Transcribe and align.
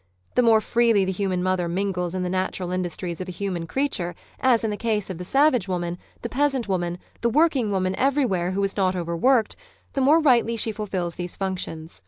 The 0.33 0.41
more 0.41 0.61
freely 0.61 1.05
the 1.05 1.11
human 1.11 1.43
mother 1.43 1.67
mingles 1.69 2.15
in 2.15 2.23
the 2.23 2.27
natural 2.29 2.71
industries 2.71 3.21
of 3.21 3.27
a 3.27 3.31
human 3.31 3.67
creature, 3.67 4.15
as 4.39 4.63
in 4.63 4.71
the 4.71 4.75
case 4.75 5.11
of 5.11 5.19
the 5.19 5.23
savage 5.23 5.67
woman, 5.67 5.93
^o* 5.93 5.97
Married 5.99 6.09
Love 6.13 6.21
the 6.23 6.29
peasant 6.29 6.67
woman, 6.67 6.97
the 7.21 7.29
working 7.29 7.69
woman 7.69 7.95
everywhere 7.97 8.53
who 8.53 8.63
is 8.63 8.75
not 8.75 8.95
overworked, 8.95 9.55
the 9.93 10.01
more 10.01 10.19
rightly 10.19 10.57
she 10.57 10.71
fulfils 10.71 11.17
these 11.17 11.35
functions. 11.35 11.99